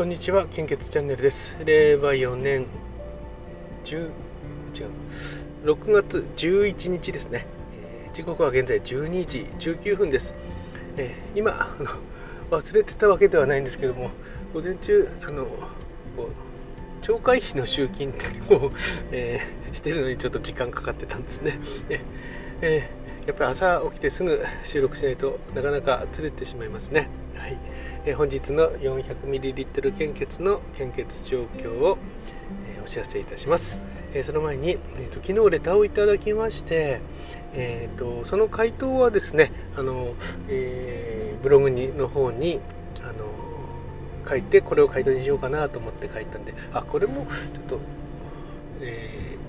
[0.00, 1.58] こんにちは献血チャンネルです。
[1.62, 2.64] 令和4年
[3.84, 4.10] 10違う。
[5.64, 7.44] 6月11日ですね、
[7.82, 10.34] えー時刻は現在12時19分です、
[10.96, 11.90] えー今あの
[12.50, 14.08] 忘れてたわけではないんですけども
[14.54, 18.08] 午前中あのこう懲戒費の集金
[18.48, 18.72] を、
[19.12, 21.60] えーしてるのにちょっと時間かかってたんですね、
[22.62, 22.99] えー
[23.30, 27.08] やっぱり朝起きてすぐ収録しないとなかなか釣れてしまいますね。
[27.36, 27.56] はい、
[28.04, 31.96] えー本日の 400ml 献血の献血状況を、
[32.74, 33.78] えーお知らせいたします、
[34.14, 37.00] えーその前に、えーと昨日レターをいただきまして、
[37.54, 40.14] えー、とその回答はですねあの、
[40.48, 42.58] えーブログにの方に
[43.00, 43.26] あの
[44.28, 47.78] 書いてこれを回答にしようかなと思って書いたんであこれもちょっと、
[48.80, 49.39] えー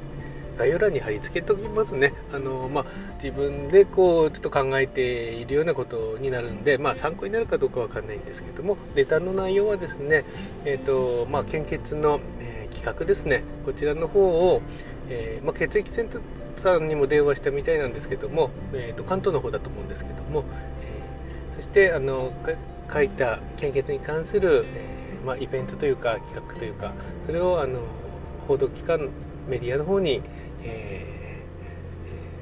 [0.57, 2.13] 概要欄に貼り付けておきますね。
[2.33, 2.85] あの、まあ、
[3.21, 10.25] 自分でこうちょっと考えているようなことになるんで、まあ、参考になるかどうかわかんないんですけどもレタの内容はですね、
[10.65, 13.43] えーとまあ、献血の、えー企画ですね。
[13.63, 14.61] こちらの方を、
[15.07, 16.21] えーまあ、血液センター
[16.55, 20.43] さんにも電話したみたいなんですけども、えー、と関東の方だと思うんですけども、
[20.81, 21.01] えー
[21.57, 22.33] そしてあの
[22.91, 26.93] 書いた献血に関する、えーまあ、イベントというか企画というか
[27.25, 27.81] それをあの
[28.47, 29.09] 報道機関
[29.47, 30.21] メディアの方に、
[30.63, 31.21] えー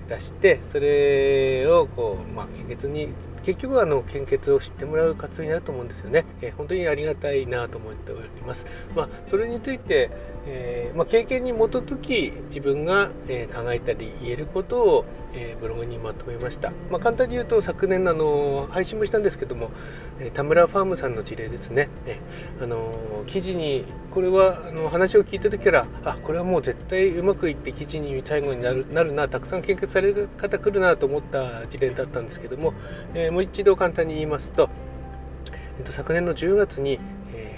[0.09, 3.09] 出してそれをこう、まあ、献血に
[3.43, 10.09] 結局はあの献血を知ってもらう活動になると思うんですよね、えー本当にありがたいなと思っております、まあ、それについて、
[10.47, 19.71] えーまあ、経験に基づき自分が、えー考えたり言えることを、えーブログにまとめました、まあ、簡単に言うと昨年のあの配信もしたんですけども、
[20.19, 32.73] えー田村ファームさんの事例ですね、えーあの記事にこれはあの話を聞いた時からあこれはもう絶対うまくいって記事に最後になるなるなたくさん献血される方来るなと思った事例だったんですけども、
[33.13, 34.69] えーもう一度簡単に言いますと、
[35.77, 36.99] えっと、昨年の10月に、
[37.33, 37.48] えー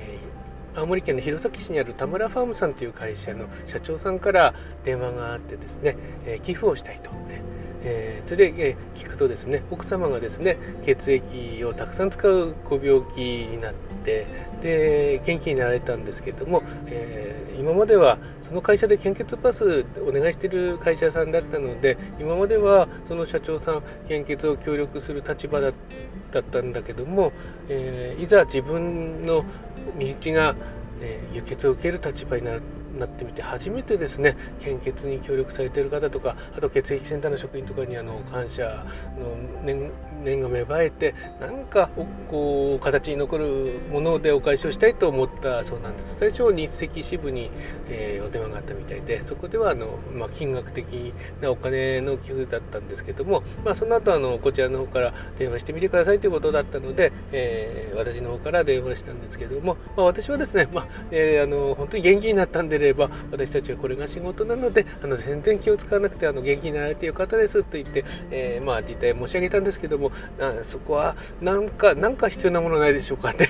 [0.76, 4.54] 青森県の弘前市にある田村ファームさんという会社の社長さんから
[4.84, 7.12] 電話があってですね、え寄付をしたいと。
[7.12, 7.42] ね
[7.84, 13.74] えーそれで、え聞くとですね奥様がですね血液をたくさん使うご病気になっ
[14.06, 14.28] て
[14.62, 25.74] で元気になられたんですけども、え今まではその会社で献血パスお願いしてる会社さんだったので今まではその社長さん献血を協力する立場だっ
[26.44, 27.32] たんだけども、
[27.70, 29.46] えーいざ自分の
[29.98, 30.56] 身内が、
[31.02, 32.60] えー輸血を受ける立場にな
[33.00, 38.86] なってみて初めてですね献血に協力されている方とかあと血液センターの職員とかにあの感謝
[39.18, 39.74] の
[40.24, 41.90] 念が芽生えてなんか
[42.30, 46.18] こう形に残るものでお返しをしたいと思ったそうなんです。
[46.18, 47.50] 最初日赤支部に、
[47.90, 73.46] えーお電話があったみたいでそこではあの、まあ、金額的なお金の寄付だったんですけども、まあ、その後あのこちらの方から電話してみてくださいということだったので、えー私の方から電話したんですけども、まあ、私はですね、まあえーあの本当に元気になったんでれば私たちはこれが仕事なのであの全然気を使わなくてあの元気になられてよかったですと言って、えーまあ、実態申し上げたんですけどもあそこはなんかなんか必要なものないでしょうかって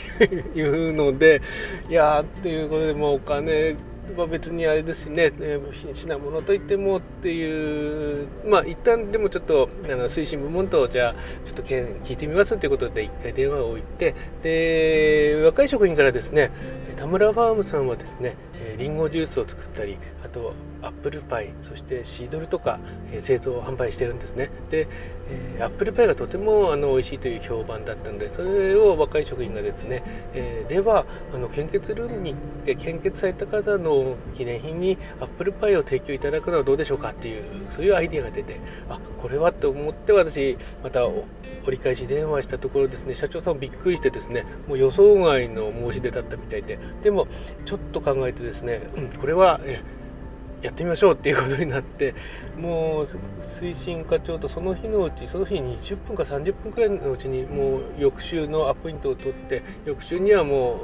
[0.55, 1.41] いうので
[1.89, 3.75] いやーっていうことでもお金
[4.17, 16.51] は別にあれですしね、えー品物といってもっていうまあ一旦でもちょっとあの推進部門とじゃあちょっとけん聞いてみますということで一回電話を置いてで若い職員からですね
[16.97, 22.79] 田村ファームさんはですねえーリンゴジュースを作ったりあとアップルパイそしてシードルとか、
[23.11, 24.49] え製造販売してるんですね。
[24.71, 24.87] で、
[25.29, 32.35] えアップルパイがとてもあの美味しいという評判だったのでそれを若い職員がですね、えーではあの献血ルームに
[32.77, 41.25] 献血された方の記念品にアップルパイを提供いただくのはどうでしょうかっていうそういうアイデアが出てあこれはと思って私また折
[41.71, 47.27] り返し電話したところですね社長さんもびっくりしてですねもう予想外の申し出だったみたいででも
[47.65, 49.81] ちょっと考えてですね、ですねうん、これはえ
[50.61, 52.13] やってみましょうっていうことになって
[52.57, 53.05] もう
[53.41, 60.79] 推進課長とその日のうちその日に20分か30分くらいのうちにもう翌週のアポイントを取って翌週にはも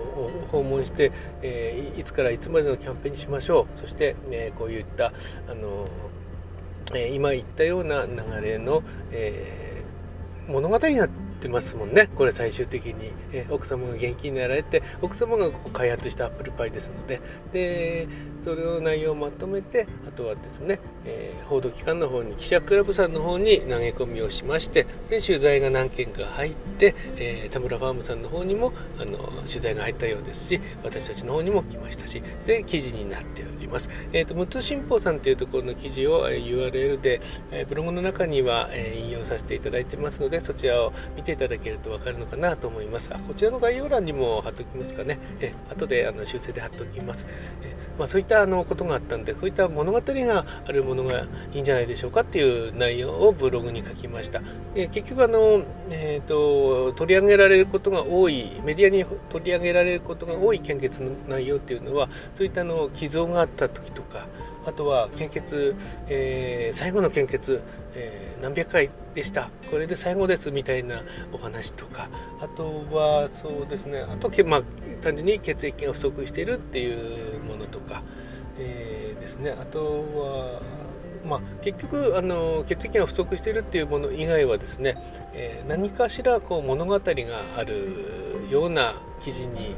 [0.46, 1.12] う訪問して、
[1.42, 3.78] えーいつからいつまでのキャンペーンにしましょう。
[3.78, 5.08] そして、えこういった
[5.50, 5.88] あの、
[6.94, 9.84] えー今言ったような流れの、え
[10.48, 12.10] 物語になってますもんね。
[12.16, 17.22] これ最終的に、えー奥様が元気になられて奥様がこう開発したアップルパイですので。
[17.54, 18.07] で
[18.44, 33.56] それの内容をまとめてあとはですね、えー報道機関の方に記者クラブさんの方に投げ込みをしましてで取材が何件か入って、えー田村ファームさんの方にもあの取材が入ったようですし私たちの方にも来ましたしで記事になっております。
[34.14, 37.22] えー、と6つ新報さんというところの記事を、えー URL で、
[37.52, 43.10] えーブログの中には、えー引用させていただいてますのでそちらを見ていただけると分かるのかなと思います。
[43.10, 45.19] こちらの概要欄にも貼っておきますかね。
[45.40, 47.25] え後であの修正で貼っておきます。
[47.64, 54.42] え、まあ、そういったあのことがあったんでこういった物語があるものがいいんじゃないでしょうかっていう内容をブログに書きました。
[54.75, 64.27] え結局あの、えーと、取り上げられることが多いメディアに取り上げられることが多い献血の内容っていうのはそういったあの寄贈があった時とか
[64.65, 65.75] あとは献血、
[66.07, 67.62] えー、最後の献血、
[67.95, 69.50] えー、何百回でした。
[69.71, 72.09] これで最後ですみたいなお話とか
[72.39, 74.00] あとはそうですね。
[74.00, 74.63] あと、まあ、
[75.01, 78.04] 単純に血液が不足しているっていうものとか、
[78.59, 79.51] えー、ですね。
[79.51, 80.62] あとは
[81.25, 84.95] まあ、結局あの血液が不足しているっていうもの以外はですね、
[85.33, 87.01] え、何かしらこう物語が
[87.57, 89.75] あるような記事に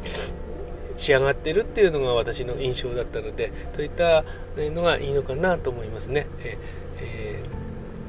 [1.00, 4.24] 仕上がってるっていうのが私の印象だったのでそういった
[4.58, 6.28] のがいいのかなと思いますね。
[6.40, 6.58] え
[7.02, 7.44] え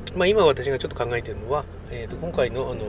[0.07, 2.83] ー、まあ、今私がちょっと考えているのは、えー、と今回のあの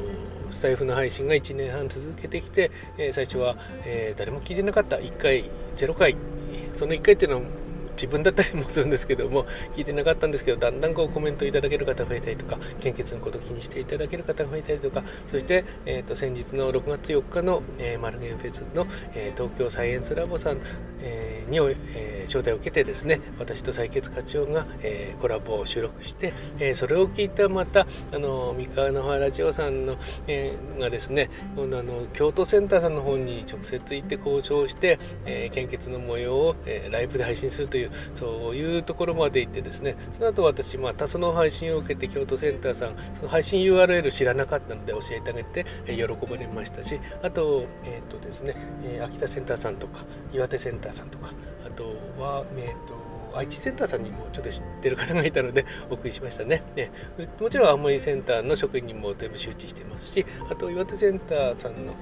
[0.49, 3.55] スタイフの配信が1年半続けてきて、えー、最初は、
[3.85, 6.17] えー、誰も聞いてなかった1回0回
[6.75, 7.43] その1回っていうのは
[8.01, 9.45] 自分だったりもするんですけども
[9.75, 20.57] 聞いてなかったんですけどだんだんこうコメントいただける方増えたりとか献血のこと気にしていただける方増えたりとかそして、えーと、先日の6月4日の、えー、マルゲンフェスの、えー、東京サイエンスラボさん、
[20.99, 21.57] えー、に、
[21.93, 51.31] えー、招待を受けてですね私と採血課長が、えー、コラボを収録して、えー、それを聞いたまたあの三河の原ラジオさんの、えー、がですね今度あの京都センターさんの方に直接行って交渉して、えー、献血の模様を、えー、ライブで配信するというそういうところまで行ってですねその後私またその配信を受けて京都センターさんその配信 URL 知らなかったので教えてあげて、え喜ばれましたしあと,、えーとですねえ秋田センターさんとか岩手センターさんとか
[51.65, 51.83] あと
[52.21, 56.63] は、えーと愛知センターさんにもちょっと知ってる方がいたのでお送りしましたね。
[56.75, 56.91] ね
[57.39, 61.93] もちろん青森センターの職員にも全部周知してますし、あと岩手センターさんの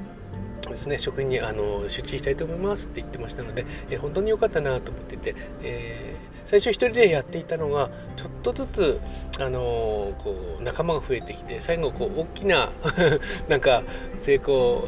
[0.72, 1.00] ですね。
[1.00, 9.00] 職員にあの出資したいと思いますって言ってましたので、え本当に良かったなと思ってて、えー、最初一人でやっていたのがちょっとずつ
[9.40, 12.72] あのこう仲間が増えてきて最後こう大きな
[13.48, 13.84] なんか
[14.24, 14.88] 成功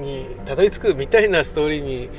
[0.00, 2.10] にたどり着くみたいなストーリーに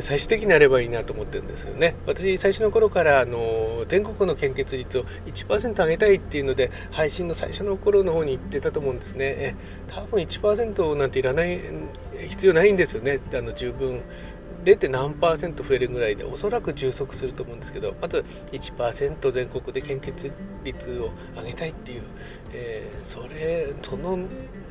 [0.00, 1.94] 最終的になればいいなと思ってるんですよね。
[2.06, 9.34] 私最初の頃からあの全国の献血率を1%上げたいっていうので配信の最初の頃の方に言ってたと思うんですね。
[9.38, 9.54] え
[9.88, 11.60] 多分1%なんていらない
[12.28, 14.02] 必要ないんですよねあの十分
[14.64, 14.88] 0.
[14.88, 20.32] 何パーセント増えるぐらいでおそらく充足すると思うんですけどまず1%全国で献血
[20.64, 22.02] 率を上げたいっていう、
[22.52, 24.18] えー、それその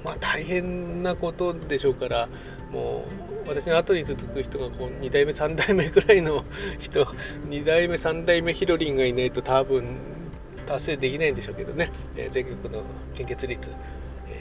[0.03, 2.27] まあ大変なことでしょうから
[2.71, 3.05] も
[3.45, 6.43] う私の後に続く人がこう2代目3代目ぐらいの
[6.79, 9.85] 人2代目3代目ヒロリンがいないと多分
[10.67, 12.83] 達成できないんでしょうけどね、えー、全国の
[13.13, 13.69] 献血率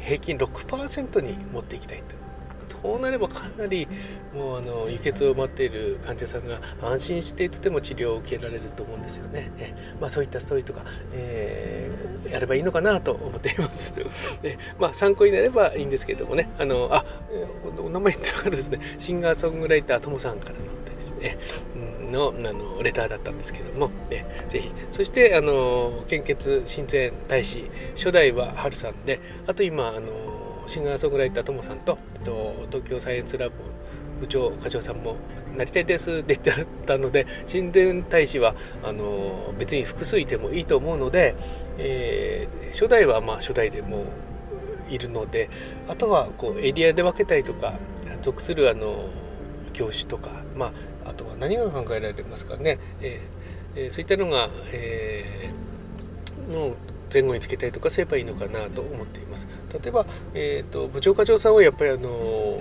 [0.03, 2.24] 平均6%に持っていきたいと
[2.85, 3.89] こうなればかなり
[4.35, 9.51] もうあの輸血を待っている患者さんが安心していつでも治療を受けられると思うんですよね。
[9.57, 10.83] えまあ、そういったストーリーとか、
[11.15, 13.95] えー、やればいいのかなと思っています。
[14.43, 17.07] でまあ、参考になればいいんですけれどもね、あのあ
[17.79, 21.39] お名前言ってなかですね、シンガーソングライターともさんからのですね、
[22.13, 24.71] のあのレターだったんですけども、ね、ぜひ。
[24.91, 27.65] そしてあの献血親善大使
[27.97, 33.55] 初代は春さんであと今あのシンガーソングライターともさんとと東京サイエンスラボ
[34.21, 35.17] 部長課長さんも
[35.57, 41.35] なりたいですって言ってたので神殿大使はあの別に複数いてもいいと思うので、
[41.79, 44.05] えー、初代はまあ初代でも
[44.89, 45.49] いるので
[45.89, 47.75] あとはこうエリアで分けたりとか
[48.23, 49.09] 属するあの
[49.73, 50.73] 業種とか、ま
[51.05, 56.75] あ、あとは何が考えられますかね、えー、そういったのが、えー、の
[57.15, 59.47] 前後につけたりとかすればいいのかなと思っています。
[59.73, 60.05] 例えば、
[60.35, 62.59] えーと、部長課長さんはやっぱりあの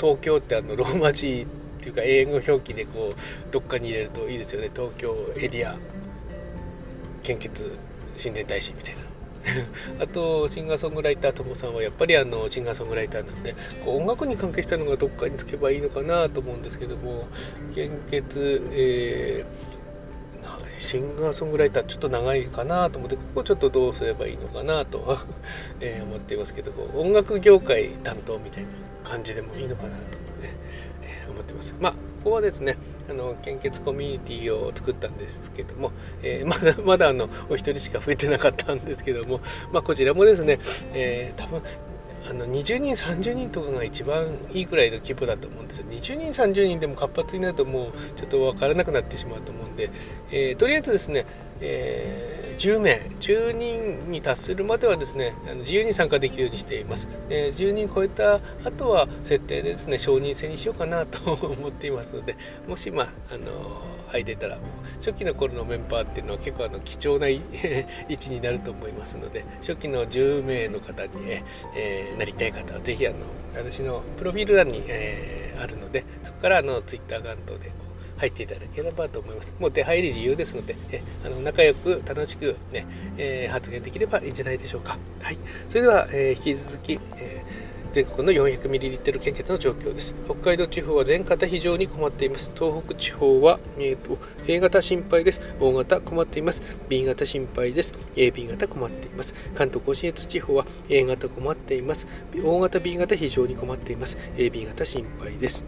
[0.00, 1.46] 東京ってあのローマ字
[1.80, 4.70] っていうか英語表記でこうどっかに入れるといいですよね。
[4.72, 5.76] 東京エリア。
[7.22, 7.76] 献血
[8.16, 9.08] 親善大使みたいな。
[10.04, 13.54] あとシンガーソングライターともさんはやっぱりあのシンガーソングライターなんで
[13.84, 17.28] こう音楽に関係したのがどっかにつけばいいのかなと思うんですけども
[17.74, 19.77] 献血、えー
[20.78, 25.18] シンガーソングライターちょっと長いかなと思ってここちょっとどうすればいいのかなと
[25.80, 28.68] え思っていますけど音楽業界担当みたいな
[29.04, 29.94] 感じでもいいのかなと、
[30.42, 30.54] ね
[31.02, 31.74] え、思ってます。
[31.80, 32.76] まあここはですね
[33.08, 35.92] あの献血コミュニティを作ったんですけども、
[36.22, 39.40] えー、 まだまだあのお一人しか増えてなかったんですけども、
[39.72, 40.58] まあ、こちらもですね、
[40.92, 41.62] えー、多分
[42.28, 45.86] あの20人30人とかが一番いいくらいの規模だと思うんですよ。
[45.90, 49.90] 20人30人でも活発になるともうちょっと分からなくなってしまうと思うんで、
[50.30, 51.26] えー、とりあえずですね、
[51.60, 62.36] え10名10人に達するまではですね自由に参加できるようにしています、え、10人超えた後は設定でですね承認制にしようかなと思っていますので
[62.66, 64.58] もしまああの入れたら
[64.98, 67.42] 初期の頃のメンバーっていうのは結構あの貴重な位
[68.10, 71.10] 置 になると思いますので初期の10名の方に、
[71.76, 73.18] えー、なりたい方は是非あの
[73.54, 77.87] 私のプロフィール欄に、えー、あるのでそこからあの Twitter アカウントでこう
[78.18, 79.54] 入っていただければと思います。
[79.58, 84.98] もう出入り自由ですので、えあの仲良く楽しくね、えー、発言できればいいんじゃないでしょうか。
[85.20, 85.38] はい。
[85.68, 90.14] それでは、えー、引き続き、えー全国の 400ml 献血の状況です。
[90.26, 92.52] 北海道地方は全型非常に困っています。
[92.54, 95.40] 東北地方は、えーと、A 型心配です。
[95.58, 96.62] O 型困っています。
[96.88, 97.94] B 型心配です。
[98.14, 99.34] AB 型困っています。
[99.54, 102.06] 関東甲信越地方は A 型困っています。
[102.44, 104.18] O 型 B 型非常に困っています。
[104.36, 105.64] AB 型心配です。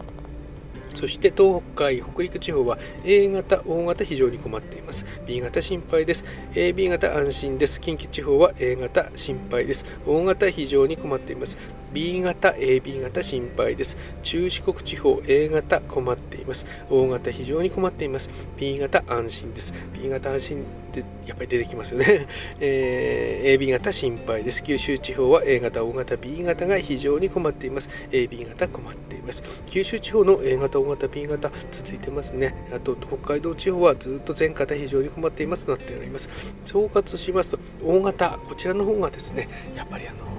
[0.93, 5.05] そして東北海、北陸地方は A 型、O 型非常に困っています。
[5.25, 6.25] B 型心配です。
[6.53, 7.81] AB 型安心です。
[7.81, 9.85] 近畿地方は A 型心配です。
[10.05, 11.80] O 型非常に困っています。
[11.93, 13.97] B 型、AB 型心配です。
[14.23, 16.65] 中四国地方 A 型困っています。
[16.89, 18.29] O 型非常に困っています。
[18.57, 19.73] B 型安心です。
[19.93, 22.27] B 型安心ってやっぱり出てきますよね。
[22.61, 24.63] えー、AB 型心配です。
[24.63, 27.89] 九州地方は A 型、O 型、B 型が非常に困っています。
[28.11, 29.43] AB 型困っています。
[29.65, 32.53] 九州地方の A 型、O 型、B 型続いてますね。
[32.73, 36.29] あと北海道地方はずっと全型非常に困っていますとなっております。
[36.65, 40.30] 総括しますと O 型、こちらの方がですね、やっぱりあの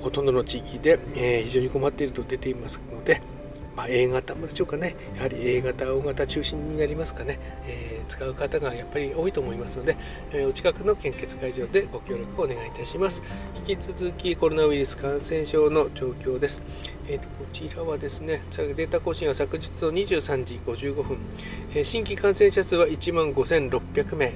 [0.00, 3.20] ほとんどの地域で、えー、非常に困っていると出ていますので、
[3.78, 4.96] まあ、A 型でしょうかね。
[5.14, 9.96] やはり A 型 O 型中心になりますかね、えー、使う方がやっぱり多いと思いますので、
[10.32, 13.22] えー、お近くの献血会場でご協力をお願いいたします。
[13.68, 16.60] 引き続きコロナウイルス感染症の状況です、
[17.06, 21.18] えーと、こちらはですねデータ更新は昨日の23時55分、
[21.70, 24.32] えー、新規感染者数は1万5600名。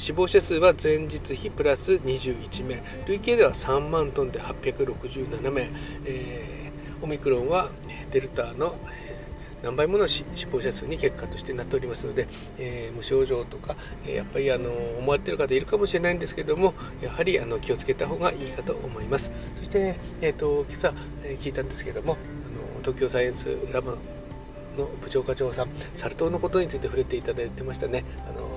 [0.00, 2.82] 死亡者数は前日比プラス21名。
[3.06, 5.68] 累計では3万トンで867名、
[6.06, 7.70] えー、オミクロンは
[8.10, 8.76] デルタの
[9.62, 13.76] 何倍もの死亡者数に結果としてなっておりますので、えー、無症状とか、
[14.06, 19.30] えー、やっぱりあの思われている方いるかもしれないんですけどもやはりあの気をつけた方がいいかと思います。
[19.56, 22.16] そして、えーと、今朝、え聞いたんですけどもあ
[22.78, 23.90] の東京サイエンスラボ
[24.78, 28.04] の部長課長さんサル痘のことについて触れていただいてましたね。
[28.26, 28.49] あの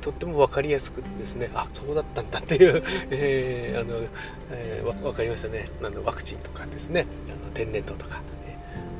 [0.00, 4.06] とっても分かりやすくてですねあそうだったんだっていう、 えー、あの、
[4.50, 5.68] えー、分かりましたね。
[5.82, 7.06] あのワクチンとかですね。
[7.28, 8.20] あの天然痘とか。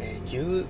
[0.00, 0.64] え牛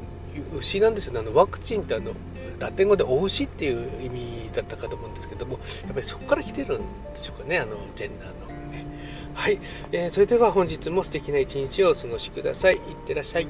[0.54, 1.20] 牛なんですよね。
[1.20, 2.12] あのワクチンってあの
[2.58, 6.84] ラテン語で「お牛」っていう意味だったかと思うんですけどもやっぱりそこから来てるんで
[7.14, 7.58] しょうかね。
[7.58, 8.32] あのジェンダーの。
[8.70, 8.86] ね。
[9.34, 9.58] はい、
[9.92, 12.76] えー、それでは本日も素敵な一日をお過ごしください。
[12.76, 13.46] いってらっしゃい。